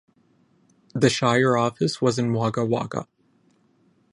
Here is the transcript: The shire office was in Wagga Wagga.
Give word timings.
The 0.95 1.11
shire 1.11 1.55
office 1.55 2.01
was 2.01 2.17
in 2.17 2.33
Wagga 2.33 2.65
Wagga. 2.65 3.07